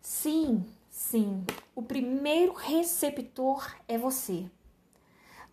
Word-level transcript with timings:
Sim, 0.00 0.64
sim, 0.88 1.44
o 1.74 1.82
primeiro 1.82 2.52
receptor 2.52 3.74
é 3.86 3.98
você. 3.98 4.48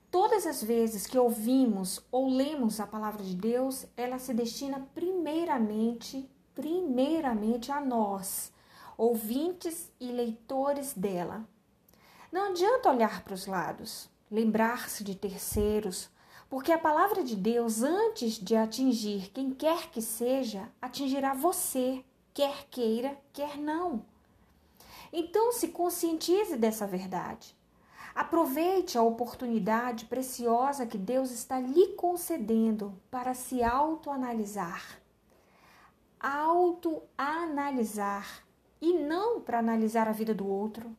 Todas 0.10 0.46
as 0.46 0.64
vezes 0.64 1.06
que 1.06 1.18
ouvimos 1.18 2.00
ou 2.12 2.30
lemos 2.30 2.80
a 2.80 2.88
palavra 2.88 3.22
de 3.24 3.36
Deus, 3.36 3.86
ela 3.98 4.18
se 4.18 4.34
destina 4.34 4.88
primeiramente, 4.94 6.30
primeiramente 6.54 7.72
a 7.72 7.82
nós, 7.82 8.52
ouvintes 8.98 9.92
e 10.00 10.12
leitores 10.12 10.94
dela. 10.94 11.46
Não 12.32 12.52
adianta 12.52 12.90
olhar 12.90 13.24
para 13.24 13.34
os 13.34 13.46
lados, 13.46 14.10
lembrar-se 14.32 15.04
de 15.04 15.16
terceiros, 15.16 16.10
porque 16.50 16.72
a 16.72 16.78
palavra 16.78 17.24
de 17.24 17.36
Deus, 17.36 17.82
antes 17.82 18.34
de 18.40 18.56
atingir 18.56 19.32
quem 19.34 19.52
quer 19.52 19.90
que 19.90 20.02
seja, 20.02 20.72
atingirá 20.82 21.34
você, 21.34 22.06
quer 22.34 22.68
queira, 22.70 23.18
quer 23.34 23.58
não. 23.58 24.06
Então 25.12 25.52
se 25.52 25.70
conscientize 25.70 26.58
dessa 26.58 26.88
verdade. 26.88 27.56
Aproveite 28.16 28.98
a 28.98 29.04
oportunidade 29.04 30.06
preciosa 30.06 30.86
que 30.86 30.98
Deus 30.98 31.32
está 31.32 31.60
lhe 31.60 31.90
concedendo 31.96 32.98
para 33.12 33.34
se 33.34 33.62
autoanalisar. 33.62 35.02
Autoanalisar 36.20 38.46
e 38.82 38.94
não 38.94 39.42
para 39.42 39.60
analisar 39.60 40.08
a 40.08 40.14
vida 40.14 40.34
do 40.34 40.48
outro. 40.48 40.96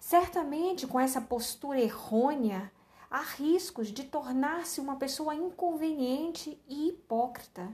Certamente, 0.00 0.86
com 0.86 0.98
essa 0.98 1.20
postura 1.20 1.78
errônea, 1.80 2.72
há 3.10 3.20
riscos 3.20 3.88
de 3.88 4.04
tornar-se 4.04 4.80
uma 4.80 4.96
pessoa 4.96 5.34
inconveniente 5.34 6.58
e 6.66 6.88
hipócrita. 6.88 7.68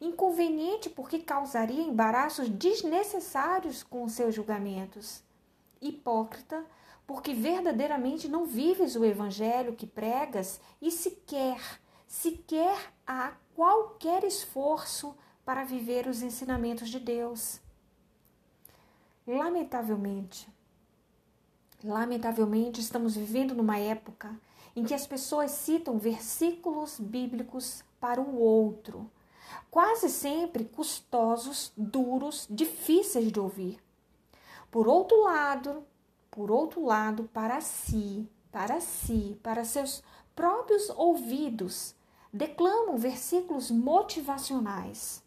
Inconveniente 0.00 0.90
porque 0.90 1.18
causaria 1.18 1.82
embaraços 1.82 2.48
desnecessários 2.48 3.82
com 3.82 4.08
seus 4.08 4.34
julgamentos. 4.34 5.22
Hipócrita 5.80 6.64
porque 7.06 7.32
verdadeiramente 7.32 8.28
não 8.28 8.44
vives 8.44 8.96
o 8.96 9.04
evangelho 9.04 9.76
que 9.76 9.86
pregas 9.86 10.60
e 10.82 10.90
sequer, 10.90 11.60
sequer 12.06 12.92
há 13.06 13.32
qualquer 13.54 14.24
esforço 14.24 15.16
para 15.44 15.64
viver 15.64 16.08
os 16.08 16.22
ensinamentos 16.22 16.88
de 16.88 16.98
Deus. 16.98 17.60
Lamentavelmente, 19.24 20.48
lamentavelmente 21.82 22.80
estamos 22.80 23.16
vivendo 23.16 23.54
numa 23.54 23.78
época 23.78 24.36
em 24.74 24.84
que 24.84 24.94
as 24.94 25.06
pessoas 25.06 25.52
citam 25.52 25.98
versículos 25.98 26.98
bíblicos 26.98 27.84
para 28.00 28.20
o 28.20 28.38
outro, 28.38 29.10
quase 29.70 30.08
sempre 30.08 30.64
custosos, 30.64 31.72
duros, 31.76 32.46
difíceis 32.50 33.30
de 33.30 33.40
ouvir. 33.40 33.78
Por 34.70 34.88
outro 34.88 35.22
lado, 35.22 35.84
por 36.30 36.50
outro 36.50 36.84
lado, 36.84 37.30
para 37.32 37.60
si, 37.60 38.28
para 38.52 38.80
si, 38.80 39.38
para 39.42 39.64
seus 39.64 40.02
próprios 40.34 40.90
ouvidos, 40.90 41.94
declamam 42.32 42.98
versículos 42.98 43.70
motivacionais. 43.70 45.22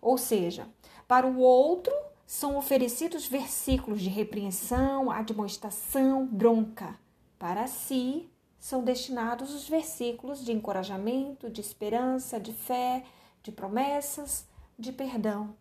Ou 0.00 0.18
seja, 0.18 0.68
para 1.06 1.26
o 1.26 1.38
outro 1.38 1.94
são 2.26 2.56
oferecidos 2.56 3.26
versículos 3.26 4.00
de 4.00 4.08
repreensão, 4.08 5.10
admoestação, 5.10 6.26
bronca. 6.26 6.98
Para 7.38 7.66
si, 7.66 8.28
são 8.58 8.82
destinados 8.82 9.52
os 9.52 9.68
versículos 9.68 10.44
de 10.44 10.52
encorajamento, 10.52 11.50
de 11.50 11.60
esperança, 11.60 12.40
de 12.40 12.52
fé, 12.52 13.04
de 13.42 13.50
promessas, 13.52 14.46
de 14.78 14.92
perdão. 14.92 15.54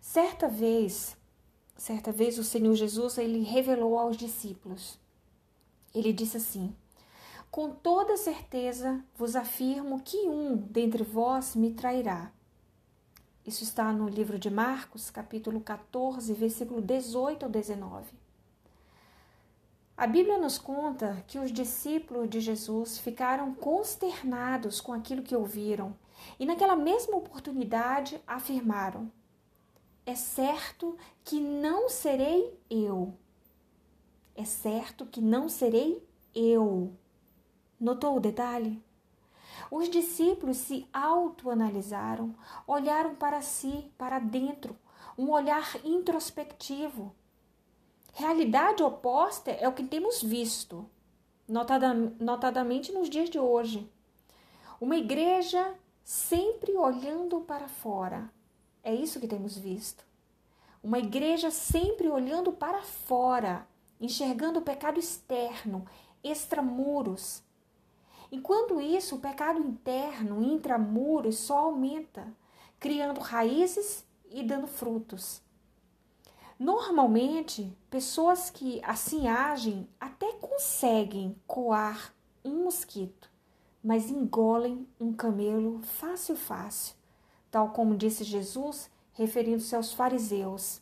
Certa 0.00 0.48
vez, 0.48 1.16
certa 1.76 2.10
vez 2.10 2.38
o 2.38 2.44
Senhor 2.44 2.74
Jesus 2.74 3.18
ele 3.18 3.42
revelou 3.42 3.98
aos 3.98 4.16
discípulos. 4.16 4.98
Ele 5.94 6.12
disse 6.12 6.36
assim: 6.36 6.74
Com 7.50 7.70
toda 7.70 8.16
certeza 8.16 9.04
vos 9.14 9.36
afirmo 9.36 10.00
que 10.00 10.28
um 10.28 10.56
dentre 10.56 11.02
vós 11.02 11.54
me 11.54 11.72
trairá. 11.72 12.32
Isso 13.46 13.64
está 13.64 13.92
no 13.92 14.08
livro 14.08 14.38
de 14.38 14.50
Marcos, 14.50 15.10
capítulo 15.10 15.60
14, 15.60 16.32
versículo 16.34 16.80
18 16.80 17.44
ao 17.44 17.50
19. 17.50 18.06
A 19.96 20.06
Bíblia 20.06 20.38
nos 20.38 20.56
conta 20.56 21.22
que 21.26 21.38
os 21.38 21.52
discípulos 21.52 22.30
de 22.30 22.40
Jesus 22.40 22.98
ficaram 22.98 23.54
consternados 23.54 24.80
com 24.80 24.92
aquilo 24.92 25.22
que 25.22 25.36
ouviram 25.36 25.94
e, 26.38 26.46
naquela 26.46 26.76
mesma 26.76 27.16
oportunidade, 27.16 28.20
afirmaram: 28.26 29.10
É 30.04 30.14
certo 30.14 30.96
que 31.24 31.40
não 31.40 31.88
serei 31.88 32.58
eu. 32.68 33.14
É 34.34 34.44
certo 34.44 35.06
que 35.06 35.20
não 35.20 35.48
serei 35.48 36.02
eu. 36.34 36.92
Notou 37.78 38.16
o 38.16 38.20
detalhe? 38.20 38.82
Os 39.70 39.88
discípulos 39.88 40.56
se 40.56 40.88
autoanalisaram, 40.92 42.34
olharam 42.66 43.14
para 43.14 43.42
si, 43.42 43.90
para 43.96 44.18
dentro, 44.18 44.76
um 45.16 45.30
olhar 45.30 45.76
introspectivo 45.84 47.14
Realidade 48.12 48.82
oposta 48.82 49.50
é 49.50 49.68
o 49.68 49.72
que 49.72 49.84
temos 49.84 50.22
visto, 50.22 50.88
notadamente 51.48 52.92
nos 52.92 53.08
dias 53.08 53.30
de 53.30 53.38
hoje. 53.38 53.90
Uma 54.80 54.96
igreja 54.96 55.74
sempre 56.10 56.76
olhando 56.76 57.40
para 57.42 57.68
fora. 57.68 58.28
É 58.82 58.92
isso 58.92 59.20
que 59.20 59.28
temos 59.28 59.56
visto. 59.56 60.04
Uma 60.82 60.98
igreja 60.98 61.52
sempre 61.52 62.08
olhando 62.08 62.50
para 62.50 62.82
fora, 62.82 63.64
enxergando 64.00 64.58
o 64.58 64.62
pecado 64.62 64.98
externo, 64.98 65.86
extramuros. 66.24 67.44
Enquanto 68.32 68.80
isso, 68.80 69.14
o 69.14 69.20
pecado 69.20 69.60
interno, 69.60 70.42
intramuros, 70.42 71.36
só 71.36 71.58
aumenta, 71.58 72.26
criando 72.80 73.20
raízes 73.20 74.04
e 74.28 74.42
dando 74.42 74.66
frutos. 74.66 75.40
Normalmente, 76.58 77.72
pessoas 77.88 78.50
que 78.50 78.82
assim 78.82 79.28
agem 79.28 79.88
até 80.00 80.32
conseguem 80.32 81.36
coar 81.46 82.12
um 82.44 82.64
mosquito, 82.64 83.29
mas 83.82 84.10
engolem 84.10 84.86
um 85.00 85.12
camelo 85.12 85.80
fácil, 85.82 86.36
fácil, 86.36 86.94
tal 87.50 87.70
como 87.70 87.96
disse 87.96 88.24
Jesus, 88.24 88.90
referindo-se 89.12 89.74
aos 89.74 89.92
fariseus. 89.92 90.80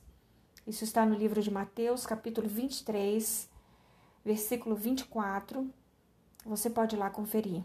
Isso 0.66 0.84
está 0.84 1.06
no 1.06 1.14
livro 1.14 1.42
de 1.42 1.50
Mateus, 1.50 2.04
capítulo 2.04 2.48
23, 2.48 3.48
versículo 4.24 4.74
24. 4.74 5.68
Você 6.44 6.68
pode 6.68 6.96
ir 6.96 6.98
lá 6.98 7.10
conferir. 7.10 7.62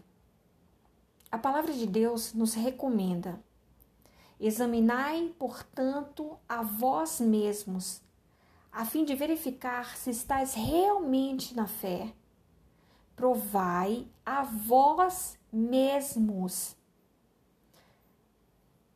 A 1.32 1.38
palavra 1.38 1.74
de 1.74 1.88
Deus 1.88 2.34
nos 2.34 2.54
recomenda 2.54 3.40
Examinai, 4.40 5.34
portanto, 5.40 6.38
a 6.50 6.62
vós 6.62 7.22
mesmos, 7.22 8.02
a 8.72 8.84
fim 8.84 9.06
de 9.06 9.16
verificar 9.16 9.96
se 9.96 10.10
estáis 10.10 10.54
realmente 10.54 11.56
na 11.56 11.66
fé. 11.66 12.14
Provai 13.16 14.06
a 14.26 14.44
vós 14.44 15.38
mesmos. 15.52 16.76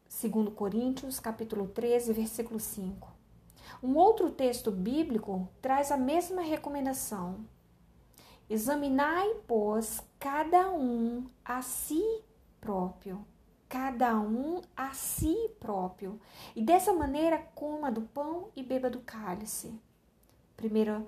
Segundo 0.08 0.52
Coríntios, 0.52 1.20
capítulo 1.20 1.68
13, 1.68 2.14
versículo 2.14 2.60
5. 2.60 3.16
Um 3.84 3.96
outro 3.96 4.32
texto 4.32 4.72
bíblico 4.72 5.48
traz 5.62 5.92
a 5.92 5.98
mesma 5.98 6.42
recomendação. 6.42 7.46
Examinai, 8.50 9.36
pois, 9.46 10.02
cada 10.20 10.72
um 10.72 11.26
a 11.44 11.62
si 11.62 12.24
próprio 12.60 13.26
cada 13.68 14.18
um 14.18 14.62
a 14.76 14.94
si 14.94 15.36
próprio, 15.60 16.20
e 16.56 16.62
dessa 16.62 16.94
maneira 16.94 17.38
coma 17.54 17.92
do 17.92 18.02
pão 18.02 18.50
e 18.56 18.64
beba 18.64 18.90
do 18.90 19.00
cálice. 19.00 19.80
1 20.62 21.06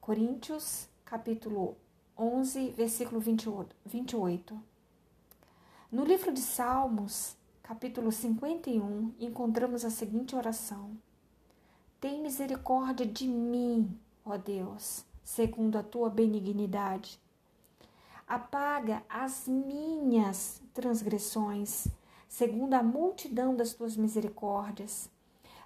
Coríntios, 0.00 0.88
capítulo 1.04 1.76
11, 2.16 2.70
versículo 2.70 3.20
28. 3.20 4.60
No 5.90 6.04
livro 6.04 6.32
de 6.32 6.40
Salmos, 6.40 7.36
capítulo 7.62 8.12
51, 8.12 9.14
encontramos 9.18 9.84
a 9.84 9.90
seguinte 9.90 10.36
oração: 10.36 10.90
Tem 12.00 12.20
misericórdia 12.20 13.06
de 13.06 13.26
mim, 13.26 13.98
ó 14.24 14.36
Deus, 14.36 15.04
segundo 15.24 15.78
a 15.78 15.82
tua 15.82 16.10
benignidade. 16.10 17.18
Apaga 18.26 19.02
as 19.08 19.48
minhas 19.48 20.62
transgressões 20.72 21.88
segundo 22.30 22.74
a 22.74 22.82
multidão 22.82 23.56
das 23.56 23.74
tuas 23.74 23.96
misericórdias. 23.96 25.10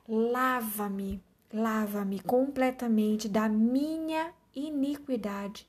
Lava-me, 0.09 1.23
lava-me 1.53 2.21
completamente 2.21 3.29
da 3.29 3.49
minha 3.49 4.33
iniquidade 4.55 5.69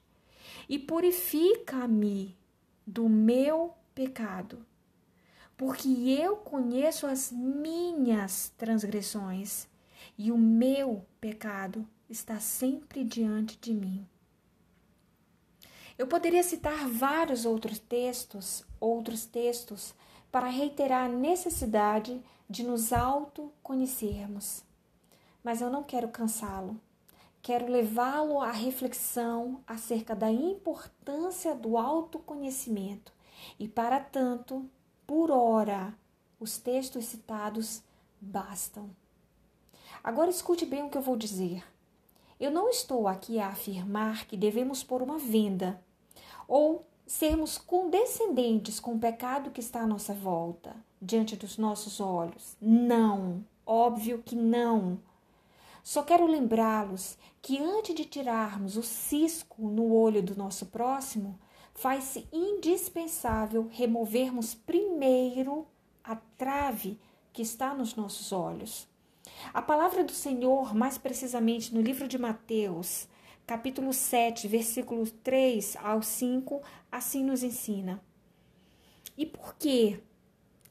e 0.68 0.80
purifica-me 0.80 2.38
do 2.86 3.10
meu 3.10 3.74
pecado, 3.94 4.66
porque 5.58 5.88
eu 5.88 6.36
conheço 6.38 7.08
as 7.08 7.32
minhas 7.32 8.54
transgressões 8.58 9.68
e 10.18 10.32
o 10.32 10.38
meu 10.38 11.06
pecado 11.20 11.88
está 12.10 12.40
sempre 12.40 13.04
diante 13.04 13.58
de 13.58 13.74
mim. 13.74 14.08
Eu 15.98 16.08
poderia 16.08 16.44
citar 16.44 16.88
vários 16.90 17.46
outros 17.46 17.80
textos, 17.80 18.66
outros 18.80 19.26
textos, 19.26 19.94
para 20.30 20.50
reiterar 20.50 21.06
a 21.06 21.10
necessidade 21.10 22.22
de 22.50 22.64
nos 22.64 22.92
autoconhecermos. 22.92 24.64
Mas 25.42 25.62
eu 25.62 25.70
não 25.70 25.84
quero 25.84 26.10
cansá-lo. 26.10 26.80
Quero 27.46 27.72
levá-lo 27.72 28.42
à 28.42 28.50
reflexão 28.50 29.62
acerca 29.68 30.16
da 30.16 30.32
importância 30.32 31.54
do 31.54 31.78
autoconhecimento. 31.78 33.14
E 33.60 33.68
para 33.68 34.00
tanto, 34.00 34.68
por 35.06 35.30
hora, 35.30 35.96
os 36.40 36.58
textos 36.58 37.06
citados 37.06 37.84
bastam. 38.20 38.90
Agora 40.04 40.32
escute 40.32 40.66
bem 40.66 40.82
o 40.82 40.90
que 40.90 40.98
eu 40.98 41.04
vou 41.04 41.16
dizer. 41.16 41.64
Eu 42.40 42.50
não 42.50 42.68
estou 42.68 43.08
aqui 43.08 43.38
a 43.38 43.50
afirmar 43.50 44.26
que 44.26 44.36
devemos 44.36 44.82
pôr 44.82 45.04
uma 45.04 45.20
venda 45.20 45.80
ou 46.48 46.84
sermos 47.06 47.60
condescendentes 47.60 48.80
com 48.80 48.96
o 48.96 49.00
pecado 49.00 49.52
que 49.52 49.60
está 49.60 49.82
à 49.82 49.88
nossa 49.88 50.16
volta, 50.16 50.76
diante 51.00 51.36
dos 51.36 51.60
nossos 51.60 52.00
olhos. 52.00 52.58
Não, 52.60 53.46
óbvio 53.64 54.24
que 54.24 54.36
não. 54.36 54.98
Só 55.86 56.02
quero 56.02 56.26
lembrá-los 56.26 57.16
que 57.44 57.60
antes 57.60 57.94
de 57.94 58.06
tirarmos 58.06 58.76
o 58.76 58.82
cisco 58.82 59.70
no 59.70 59.94
olho 59.94 60.24
do 60.24 60.36
nosso 60.36 60.66
próximo, 60.66 61.40
faz-se 61.76 62.28
indispensável 62.34 63.70
removermos 63.72 64.56
primeiro 64.56 65.68
a 66.04 66.16
trave 66.16 67.00
que 67.32 67.44
está 67.44 67.72
nos 67.76 67.96
nossos 67.96 68.32
olhos. 68.32 68.88
A 69.54 69.62
palavra 69.62 70.04
do 70.04 70.12
Senhor, 70.12 70.74
mais 70.74 70.98
precisamente 70.98 71.72
no 71.72 71.82
livro 71.82 72.08
de 72.08 72.18
Mateus, 72.18 73.08
capítulo 73.46 73.94
7, 73.94 74.48
versículos 74.48 75.14
3 75.24 75.78
ao 75.84 76.02
5, 76.02 76.64
assim 76.92 77.24
nos 77.24 77.44
ensina. 77.44 78.02
E 79.16 79.24
por 79.24 79.54
que 79.54 80.02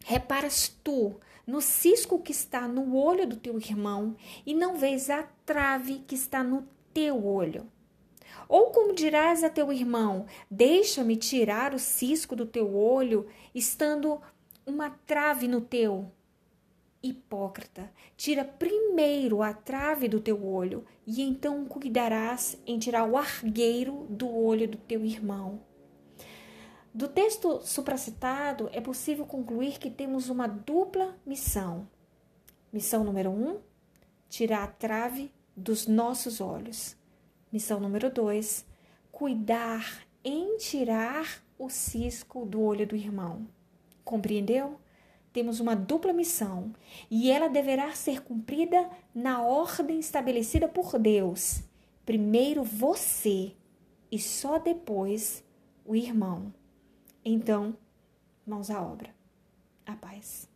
reparas 0.04 0.76
tu 0.82 1.14
no 1.46 1.60
cisco 1.60 2.18
que 2.18 2.32
está 2.32 2.66
no 2.66 2.96
olho 2.96 3.26
do 3.26 3.36
teu 3.36 3.58
irmão 3.58 4.16
e 4.44 4.54
não 4.54 4.76
vês 4.76 5.10
a 5.10 5.22
trave 5.44 6.04
que 6.06 6.14
está 6.14 6.42
no 6.42 6.66
teu 6.92 7.26
olho? 7.26 7.66
Ou 8.48 8.70
como 8.70 8.94
dirás 8.94 9.42
a 9.42 9.50
teu 9.50 9.72
irmão: 9.72 10.26
Deixa-me 10.50 11.16
tirar 11.16 11.74
o 11.74 11.78
cisco 11.78 12.34
do 12.36 12.46
teu 12.46 12.74
olho, 12.76 13.26
estando 13.54 14.20
uma 14.66 14.90
trave 14.90 15.48
no 15.48 15.60
teu? 15.60 16.10
Hipócrita, 17.02 17.92
tira 18.16 18.44
primeiro 18.44 19.42
a 19.42 19.52
trave 19.52 20.08
do 20.08 20.20
teu 20.20 20.46
olho, 20.46 20.86
e 21.06 21.20
então 21.20 21.66
cuidarás 21.66 22.56
em 22.66 22.78
tirar 22.78 23.04
o 23.04 23.16
argueiro 23.16 24.06
do 24.08 24.34
olho 24.34 24.66
do 24.66 24.78
teu 24.78 25.04
irmão. 25.04 25.60
Do 26.94 27.08
texto 27.08 27.60
supracitado, 27.62 28.70
é 28.72 28.80
possível 28.80 29.26
concluir 29.26 29.80
que 29.80 29.90
temos 29.90 30.28
uma 30.28 30.46
dupla 30.46 31.18
missão. 31.26 31.88
Missão 32.72 33.02
número 33.02 33.30
um: 33.30 33.58
tirar 34.28 34.62
a 34.62 34.68
trave 34.68 35.32
dos 35.56 35.88
nossos 35.88 36.40
olhos. 36.40 36.96
Missão 37.50 37.80
número 37.80 38.08
dois: 38.08 38.64
cuidar 39.10 40.06
em 40.22 40.56
tirar 40.56 41.42
o 41.58 41.68
cisco 41.68 42.46
do 42.46 42.60
olho 42.60 42.86
do 42.86 42.94
irmão. 42.94 43.48
Compreendeu? 44.04 44.78
Temos 45.32 45.58
uma 45.58 45.74
dupla 45.74 46.12
missão 46.12 46.72
e 47.10 47.28
ela 47.28 47.48
deverá 47.48 47.90
ser 47.90 48.22
cumprida 48.22 48.88
na 49.12 49.42
ordem 49.42 49.98
estabelecida 49.98 50.68
por 50.68 50.96
Deus. 50.96 51.64
Primeiro 52.06 52.62
você 52.62 53.56
e 54.12 54.18
só 54.20 54.60
depois 54.60 55.42
o 55.84 55.96
irmão. 55.96 56.52
Então, 57.24 57.74
mãos 58.46 58.70
à 58.70 58.82
obra. 58.82 59.14
A 59.86 59.96
paz. 59.96 60.46